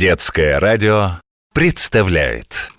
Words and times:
Детское 0.00 0.58
радио 0.58 1.20
представляет. 1.52 2.70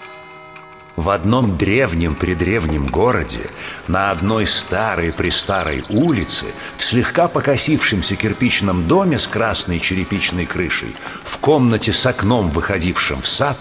В 0.95 1.11
одном 1.11 1.55
древнем-предревнем 1.55 2.87
городе 2.87 3.41
На 3.87 4.09
одной 4.09 4.47
старой-престарой 4.47 5.83
улице 5.89 6.47
В 6.77 6.83
слегка 6.83 7.27
покосившемся 7.27 8.15
кирпичном 8.15 8.87
доме 8.87 9.19
С 9.19 9.27
красной 9.27 9.79
черепичной 9.79 10.47
крышей 10.47 10.95
В 11.23 11.37
комнате 11.37 11.93
с 11.93 12.03
окном, 12.07 12.49
выходившим 12.49 13.21
в 13.21 13.27
сад 13.27 13.59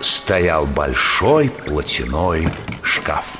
Стоял 0.00 0.64
большой 0.66 1.50
платяной 1.50 2.48
шкаф 2.84 3.39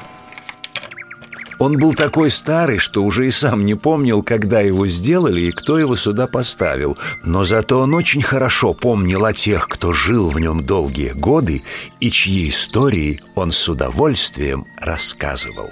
он 1.61 1.77
был 1.77 1.93
такой 1.93 2.31
старый, 2.31 2.79
что 2.79 3.03
уже 3.05 3.29
и 3.29 3.31
сам 3.31 3.65
не 3.65 3.75
помнил, 3.75 4.23
когда 4.23 4.61
его 4.61 4.87
сделали 4.87 5.43
и 5.43 5.51
кто 5.51 5.79
его 5.79 5.95
сюда 5.95 6.27
поставил. 6.27 6.97
Но 7.23 7.45
зато 7.45 7.79
он 7.79 7.95
очень 7.95 8.23
хорошо 8.23 8.73
помнил 8.73 9.27
о 9.27 9.35
тех, 9.35 9.69
кто 9.69 9.93
жил 9.93 10.29
в 10.29 10.41
нем 10.41 10.65
долгие 10.65 11.11
годы 11.11 11.63
и 12.01 12.11
чьи 12.11 12.49
истории 12.49 13.21
он 13.35 13.53
с 13.53 13.69
удовольствием 13.69 14.65
рассказывал. 14.79 15.71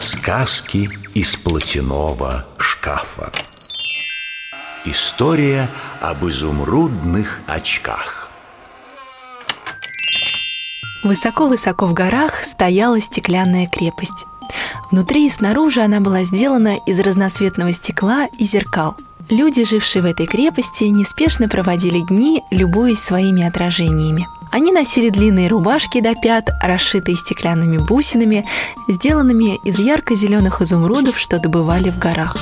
Сказки 0.00 0.90
из 1.14 1.36
платяного 1.36 2.44
шкафа. 2.58 3.30
История 4.84 5.70
об 6.00 6.26
изумрудных 6.26 7.38
очках. 7.46 8.28
Высоко-высоко 11.04 11.86
в 11.86 11.94
горах 11.94 12.42
стояла 12.42 13.00
стеклянная 13.00 13.68
крепость. 13.68 14.26
Внутри 14.90 15.26
и 15.26 15.30
снаружи 15.30 15.80
она 15.80 16.00
была 16.00 16.22
сделана 16.24 16.76
из 16.86 17.00
разноцветного 17.00 17.72
стекла 17.72 18.26
и 18.38 18.44
зеркал. 18.44 18.96
Люди, 19.28 19.64
жившие 19.64 20.02
в 20.02 20.06
этой 20.06 20.26
крепости, 20.26 20.84
неспешно 20.84 21.48
проводили 21.48 22.00
дни, 22.00 22.42
любуясь 22.52 23.00
своими 23.00 23.42
отражениями. 23.42 24.28
Они 24.52 24.70
носили 24.70 25.08
длинные 25.08 25.48
рубашки 25.48 26.00
до 26.00 26.14
пят, 26.14 26.48
расшитые 26.62 27.16
стеклянными 27.16 27.78
бусинами, 27.78 28.46
сделанными 28.86 29.56
из 29.64 29.78
ярко-зеленых 29.80 30.62
изумрудов, 30.62 31.18
что 31.18 31.40
добывали 31.40 31.90
в 31.90 31.98
горах. 31.98 32.36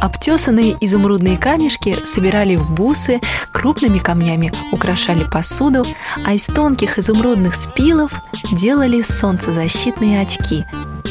Обтесанные 0.00 0.76
изумрудные 0.80 1.36
камешки 1.36 1.94
собирали 2.04 2.56
в 2.56 2.70
бусы, 2.70 3.20
крупными 3.52 3.98
камнями 3.98 4.52
украшали 4.72 5.24
посуду, 5.24 5.84
а 6.24 6.34
из 6.34 6.44
тонких 6.44 6.98
изумрудных 6.98 7.54
спилов 7.54 8.12
делали 8.52 9.02
солнцезащитные 9.02 10.20
очки, 10.20 10.64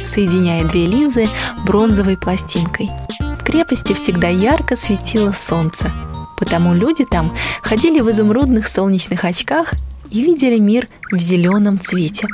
соединяя 0.07 0.63
две 0.65 0.87
линзы 0.87 1.25
бронзовой 1.65 2.17
пластинкой. 2.17 2.89
В 3.39 3.43
крепости 3.43 3.93
всегда 3.93 4.27
ярко 4.27 4.75
светило 4.75 5.31
солнце, 5.31 5.91
потому 6.37 6.73
люди 6.73 7.05
там 7.05 7.35
ходили 7.61 7.99
в 8.01 8.09
изумрудных 8.09 8.67
солнечных 8.67 9.25
очках 9.25 9.73
и 10.09 10.21
видели 10.21 10.59
мир 10.59 10.87
в 11.11 11.17
зеленом 11.17 11.79
цвете. 11.79 12.27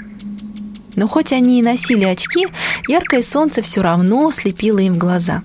Но 0.95 1.07
хоть 1.07 1.31
они 1.31 1.59
и 1.59 1.63
носили 1.63 2.03
очки, 2.03 2.47
яркое 2.87 3.21
солнце 3.21 3.61
все 3.61 3.81
равно 3.81 4.31
слепило 4.31 4.79
им 4.79 4.97
глаза. 4.97 5.43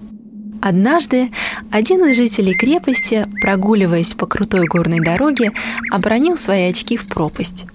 Однажды 0.60 1.30
один 1.70 2.06
из 2.06 2.16
жителей 2.16 2.54
крепости, 2.54 3.26
прогуливаясь 3.40 4.14
по 4.14 4.26
крутой 4.26 4.66
горной 4.66 5.00
дороге, 5.00 5.52
обронил 5.90 6.38
свои 6.38 6.64
очки 6.64 6.96
в 6.96 7.06
пропасть. 7.06 7.66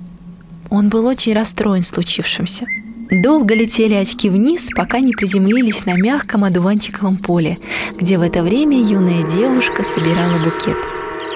Он 0.69 0.89
был 0.89 1.05
очень 1.05 1.33
расстроен 1.33 1.83
случившимся– 1.83 2.65
Долго 3.09 3.55
летели 3.55 3.93
очки 3.93 4.29
вниз, 4.29 4.69
пока 4.75 4.99
не 4.99 5.13
приземлились 5.13 5.85
на 5.85 5.93
мягком 5.95 6.43
одуванчиковом 6.43 7.15
поле, 7.15 7.57
где 7.95 8.17
в 8.17 8.21
это 8.21 8.43
время 8.43 8.77
юная 8.81 9.23
девушка 9.23 9.83
собирала 9.83 10.37
букет. 10.39 10.77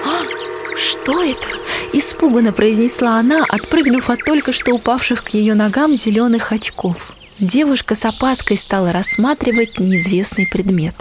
«А, 0.04 0.22
что 0.76 1.22
это?»– 1.22 1.46
испуганно 1.94 2.52
произнесла 2.52 3.18
она, 3.18 3.44
отпрыгнув 3.48 4.10
от 4.10 4.22
только 4.22 4.52
что 4.52 4.72
упавших 4.72 5.24
к 5.24 5.28
ее 5.30 5.54
ногам 5.54 5.96
зеленых 5.96 6.52
очков. 6.52 7.14
Девушка 7.38 7.94
с 7.94 8.04
опаской 8.04 8.58
стала 8.58 8.92
рассматривать 8.92 9.78
неизвестный 9.78 10.46
предмет. 10.46 10.94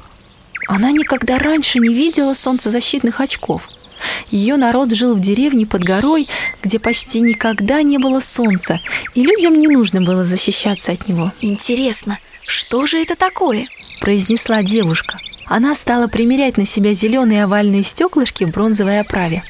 Она 0.68 0.92
никогда 0.92 1.38
раньше 1.38 1.80
не 1.80 1.94
видела 1.94 2.34
солнцезащитных 2.34 3.20
очков– 3.20 3.68
ее 4.30 4.56
народ 4.56 4.92
жил 4.94 5.16
в 5.16 5.20
деревне 5.20 5.66
под 5.66 5.84
горой, 5.84 6.28
где 6.64 6.80
почти 6.80 7.20
никогда 7.20 7.82
не 7.82 7.98
было 7.98 8.20
солнца, 8.20 8.80
и 9.16 9.24
людям 9.24 9.58
не 9.58 9.68
нужно 9.68 10.02
было 10.02 10.24
защищаться 10.24 10.92
от 10.92 11.08
него. 11.08 11.32
Интересно, 11.42 12.20
что 12.46 12.86
же 12.86 13.02
это 13.02 13.16
такое? 13.16 13.68
произнесла 14.00 14.64
девушка. 14.64 15.18
Она 15.46 15.76
стала 15.76 16.08
примерять 16.08 16.58
на 16.58 16.66
себя 16.66 16.94
зеленые 16.94 17.44
овальные 17.44 17.84
стеклышки 17.84 18.46
в 18.46 18.52
бронзовой 18.52 19.00
оправе. 19.00 19.44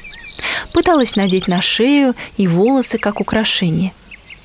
Пыталась 0.74 1.16
надеть 1.16 1.48
на 1.48 1.60
шею 1.60 2.14
и 2.36 2.48
волосы 2.48 2.98
как 2.98 3.20
украшение. 3.20 3.92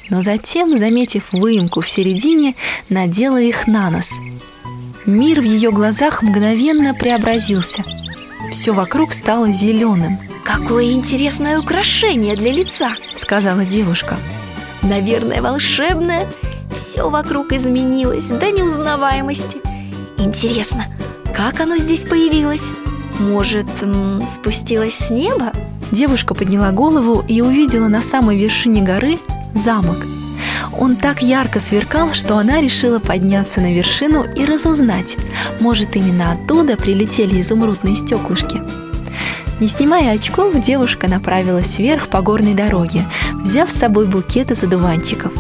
Но 0.10 0.22
затем, 0.22 0.78
заметив 0.78 1.34
выемку 1.34 1.82
в 1.82 1.90
середине, 1.90 2.56
надела 2.90 3.42
их 3.42 3.68
на 3.68 3.90
нос. 3.90 4.10
Мир 5.06 5.42
в 5.42 5.44
ее 5.44 5.72
глазах 5.72 6.22
мгновенно 6.22 6.94
преобразился– 6.94 7.84
все 8.52 8.72
вокруг 8.74 9.14
стало 9.14 9.52
зеленым. 9.52 10.20
Какое 10.44 10.92
интересное 10.92 11.60
украшение 11.60 12.36
для 12.36 12.52
лица, 12.52 12.92
сказала 13.16 13.66
девушка. 13.66 14.18
Наверное, 14.82 15.42
волшебное. 15.42 16.28
Все 16.74 17.10
вокруг 17.10 17.52
изменилось 17.54 18.28
до 18.28 18.52
неузнаваемости. 18.52 19.60
Интересно, 20.18 20.86
как 21.36 21.60
оно 21.60 21.78
здесь 21.78 22.06
появилось? 22.06 22.70
Может, 23.20 23.66
спустилось 24.30 24.96
с 24.96 25.10
неба? 25.10 25.52
Девушка 25.92 26.34
подняла 26.34 26.72
голову 26.72 27.24
и 27.28 27.42
увидела 27.42 27.88
на 27.88 28.02
самой 28.02 28.38
вершине 28.38 28.82
горы 28.82 29.20
замок– 29.54 30.06
он 30.78 30.96
так 30.96 31.22
ярко 31.22 31.60
сверкал, 31.60 32.14
что 32.14 32.38
она 32.38 32.62
решила 32.62 33.00
подняться 33.00 33.62
на 33.62 33.74
вершину 33.74 34.26
и 34.36 34.46
разузнать, 34.46 35.16
может, 35.60 35.96
именно 35.96 36.32
оттуда 36.32 36.78
прилетели 36.78 37.42
изумрудные 37.42 37.96
стеклышки. 37.96 38.62
Не 39.60 39.68
снимая 39.68 40.14
очков, 40.14 40.60
девушка 40.60 41.08
направилась 41.08 41.80
вверх 41.80 42.10
по 42.10 42.22
горной 42.22 42.54
дороге, 42.54 43.06
взяв 43.34 43.72
с 43.72 43.78
собой 43.78 44.06
букет 44.06 44.52
из 44.52 44.64
одуванчиков. 44.64 45.32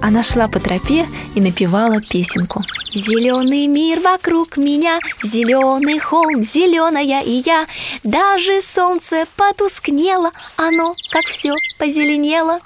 Она 0.00 0.22
шла 0.22 0.48
по 0.48 0.60
тропе 0.60 1.06
и 1.34 1.40
напевала 1.40 2.00
песенку. 2.00 2.62
Зеленый 2.94 3.66
мир 3.66 4.00
вокруг 4.00 4.56
меня, 4.56 5.00
зеленый 5.22 5.98
холм, 5.98 6.44
зеленая 6.44 7.22
и 7.22 7.42
я. 7.44 7.66
Даже 8.02 8.60
солнце 8.62 9.24
потускнело, 9.36 10.30
оно, 10.56 10.92
как 11.10 11.24
все, 11.24 11.54
позеленело. 11.78 12.60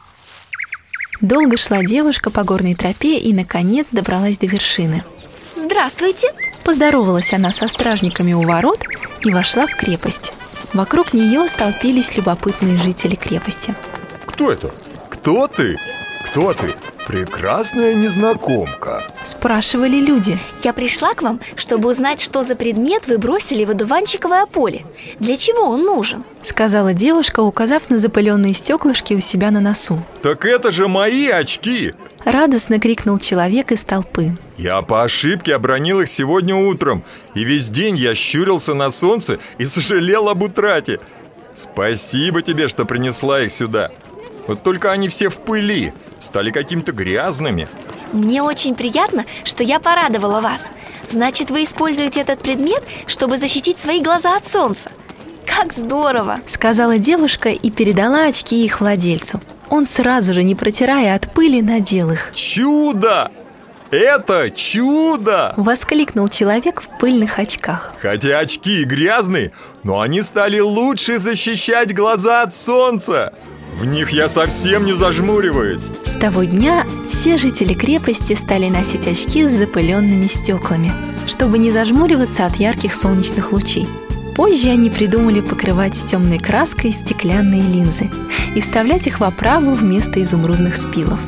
Долго 1.20 1.56
шла 1.56 1.82
девушка 1.82 2.30
по 2.30 2.44
горной 2.44 2.74
тропе 2.74 3.18
и, 3.18 3.34
наконец, 3.34 3.88
добралась 3.90 4.38
до 4.38 4.46
вершины. 4.46 5.02
«Здравствуйте!» 5.54 6.28
Поздоровалась 6.64 7.32
она 7.32 7.52
со 7.52 7.66
стражниками 7.66 8.32
у 8.34 8.42
ворот 8.42 8.84
и 9.22 9.32
вошла 9.32 9.66
в 9.66 9.74
крепость. 9.74 10.32
Вокруг 10.74 11.14
нее 11.14 11.48
столпились 11.48 12.16
любопытные 12.16 12.76
жители 12.78 13.16
крепости. 13.16 13.74
«Кто 14.26 14.52
это? 14.52 14.70
Кто 15.10 15.48
ты? 15.48 15.76
Кто 16.26 16.52
ты? 16.52 16.74
Прекрасная 17.06 17.94
незнакомка 17.94 19.02
Спрашивали 19.28 19.96
люди. 19.96 20.38
Я 20.64 20.72
пришла 20.72 21.12
к 21.12 21.20
вам, 21.20 21.38
чтобы 21.54 21.90
узнать, 21.90 22.18
что 22.18 22.44
за 22.44 22.56
предмет 22.56 23.06
вы 23.06 23.18
бросили 23.18 23.66
в 23.66 23.70
одуванчиковое 23.70 24.46
поле. 24.46 24.86
Для 25.20 25.36
чего 25.36 25.68
он 25.68 25.82
нужен? 25.84 26.24
Сказала 26.42 26.94
девушка, 26.94 27.40
указав 27.40 27.90
на 27.90 27.98
запыленные 27.98 28.54
стеклышки 28.54 29.12
у 29.12 29.20
себя 29.20 29.50
на 29.50 29.60
носу. 29.60 30.02
Так 30.22 30.46
это 30.46 30.72
же 30.72 30.88
мои 30.88 31.28
очки! 31.28 31.92
Радостно 32.24 32.80
крикнул 32.80 33.18
человек 33.18 33.70
из 33.70 33.84
толпы. 33.84 34.34
Я 34.56 34.80
по 34.80 35.02
ошибке 35.02 35.54
обронил 35.54 36.00
их 36.00 36.08
сегодня 36.08 36.56
утром. 36.56 37.04
И 37.34 37.44
весь 37.44 37.68
день 37.68 37.96
я 37.96 38.14
щурился 38.14 38.72
на 38.72 38.90
солнце 38.90 39.40
и 39.58 39.66
сожалел 39.66 40.30
об 40.30 40.42
утрате. 40.42 41.00
Спасибо 41.54 42.40
тебе, 42.40 42.66
что 42.66 42.86
принесла 42.86 43.42
их 43.42 43.52
сюда. 43.52 43.90
Вот 44.46 44.62
только 44.62 44.90
они 44.90 45.10
все 45.10 45.28
в 45.28 45.36
пыли 45.36 45.92
стали 46.18 46.50
какими-то 46.50 46.92
грязными 46.92 47.68
Мне 48.12 48.42
очень 48.42 48.74
приятно, 48.74 49.24
что 49.44 49.62
я 49.62 49.80
порадовала 49.80 50.40
вас 50.40 50.68
Значит, 51.08 51.50
вы 51.50 51.64
используете 51.64 52.20
этот 52.20 52.40
предмет, 52.40 52.82
чтобы 53.06 53.38
защитить 53.38 53.78
свои 53.78 54.00
глаза 54.00 54.36
от 54.36 54.48
солнца 54.48 54.90
Как 55.46 55.72
здорово! 55.72 56.40
Сказала 56.46 56.98
девушка 56.98 57.50
и 57.50 57.70
передала 57.70 58.26
очки 58.26 58.64
их 58.64 58.80
владельцу 58.80 59.40
Он 59.70 59.86
сразу 59.86 60.32
же, 60.34 60.42
не 60.42 60.54
протирая 60.54 61.14
от 61.14 61.32
пыли, 61.32 61.60
надел 61.62 62.10
их 62.10 62.32
Чудо! 62.34 63.30
Это 63.90 64.50
чудо! 64.50 65.54
Воскликнул 65.56 66.28
человек 66.28 66.82
в 66.82 66.98
пыльных 66.98 67.38
очках 67.38 67.94
Хотя 68.00 68.38
очки 68.38 68.84
грязные, 68.84 69.52
но 69.82 70.00
они 70.00 70.22
стали 70.22 70.60
лучше 70.60 71.18
защищать 71.18 71.94
глаза 71.94 72.42
от 72.42 72.54
солнца 72.54 73.32
в 73.78 73.84
них 73.84 74.10
я 74.10 74.28
совсем 74.28 74.84
не 74.84 74.92
зажмуриваюсь 74.92 75.88
С 76.04 76.12
того 76.18 76.44
дня 76.44 76.84
все 77.08 77.36
жители 77.36 77.74
крепости 77.74 78.34
стали 78.34 78.68
носить 78.68 79.06
очки 79.06 79.48
с 79.48 79.52
запыленными 79.52 80.26
стеклами, 80.26 80.92
чтобы 81.26 81.58
не 81.58 81.70
зажмуриваться 81.70 82.46
от 82.46 82.56
ярких 82.56 82.94
солнечных 82.94 83.52
лучей. 83.52 83.86
Позже 84.34 84.68
они 84.68 84.90
придумали 84.90 85.40
покрывать 85.40 85.94
темной 86.06 86.38
краской 86.38 86.92
стеклянные 86.92 87.62
линзы 87.62 88.10
и 88.54 88.60
вставлять 88.60 89.06
их 89.06 89.20
в 89.20 89.24
оправу 89.24 89.72
вместо 89.72 90.22
изумрудных 90.22 90.76
спилов. 90.76 91.20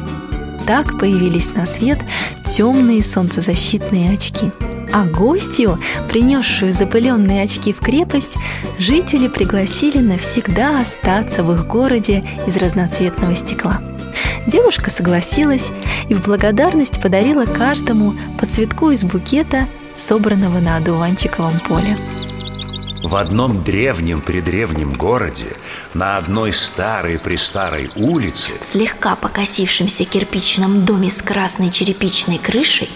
Так 0.67 0.99
появились 0.99 1.53
на 1.55 1.67
свет 1.67 1.99
темные 2.47 3.03
солнцезащитные 3.03 4.15
очки. 4.15 4.53
А 4.93 5.05
гостью, 5.05 5.79
принесшую 6.09 6.73
запыленные 6.73 7.43
очки 7.43 7.73
в 7.73 7.79
крепость, 7.79 8.37
жители 8.79 9.29
пригласили 9.29 9.99
навсегда 9.99 10.81
остаться 10.81 11.45
в 11.45 11.53
их 11.53 11.67
городе 11.67 12.25
из 12.47 12.57
разноцветного 12.57 13.37
стекла. 13.37 13.81
Девушка 14.47 14.91
согласилась 14.91 15.71
и 16.09 16.15
в 16.15 16.23
благодарность 16.23 17.01
подарила 17.01 17.45
каждому 17.45 18.15
по 18.39 18.47
цветку 18.47 18.91
из 18.91 19.05
букета, 19.05 19.69
собранного 19.95 20.59
на 20.59 20.77
одуванчиковом 20.77 21.61
поле. 21.61 21.97
В 23.03 23.17
одном 23.17 23.63
древнем-предревнем 23.63 24.93
городе, 24.93 25.57
на 25.95 26.19
одной 26.19 26.53
старой-престарой 26.53 27.91
улице 27.97 28.53
В 28.61 28.65
слегка 28.65 29.17
покосившемся 29.17 30.05
кирпичном 30.05 30.85
доме 30.85 31.11
с 31.11 31.23
красной 31.23 31.71
черепичной 31.71 32.39
крышей 32.39 32.91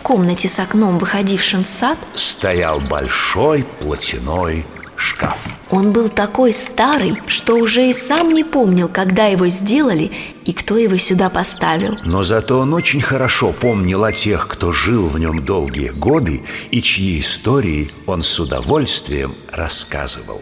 В 0.00 0.02
комнате 0.02 0.48
с 0.48 0.58
окном, 0.58 0.98
выходившим 0.98 1.64
в 1.64 1.68
сад 1.68 1.98
Стоял 2.14 2.80
большой 2.80 3.64
платяной 3.80 4.64
шкаф. 4.96 5.38
Он 5.68 5.92
был 5.92 6.08
такой 6.08 6.54
старый, 6.54 7.20
что 7.26 7.56
уже 7.56 7.90
и 7.90 7.92
сам 7.92 8.32
не 8.32 8.42
помнил, 8.42 8.88
когда 8.88 9.26
его 9.26 9.48
сделали 9.48 10.10
и 10.46 10.54
кто 10.54 10.78
его 10.78 10.96
сюда 10.96 11.28
поставил. 11.28 11.98
Но 12.02 12.22
зато 12.22 12.58
он 12.58 12.72
очень 12.72 13.02
хорошо 13.02 13.52
помнил 13.52 14.02
о 14.02 14.10
тех, 14.10 14.48
кто 14.48 14.72
жил 14.72 15.06
в 15.06 15.18
нем 15.18 15.44
долгие 15.44 15.90
годы 15.90 16.42
И 16.70 16.80
чьи 16.80 17.20
истории 17.20 17.90
он 18.06 18.22
с 18.22 18.40
удовольствием 18.40 19.34
рассказывал. 19.52 20.40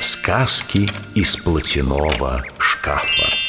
Сказки 0.00 0.90
из 1.14 1.36
платяного 1.36 2.44
шкафа 2.58 3.41